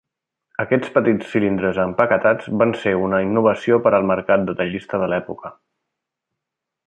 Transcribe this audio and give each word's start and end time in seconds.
Aquests 0.61 0.91
petits 0.93 1.27
cilindres 1.33 1.81
empaquetats 1.83 2.47
van 2.63 2.73
ser 2.85 2.93
una 3.09 3.19
innovació 3.27 3.79
per 3.87 3.93
al 3.97 4.09
mercat 4.13 4.49
detallista 4.49 5.03
de 5.05 5.11
l'època. 5.13 5.53